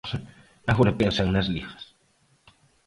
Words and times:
Agora 0.71 0.97
pensan 0.99 1.27
nas 1.31 1.47
ligas. 1.53 1.83